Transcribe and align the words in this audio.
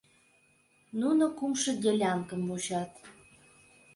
Нуно 0.99 1.25
кумшо 1.37 1.71
делянкым 1.83 2.41
вучат. 2.49 2.91